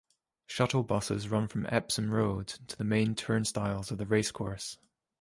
[0.47, 4.79] Shuttle buses run from Epsom Road to the main turnstiles of the racecourse.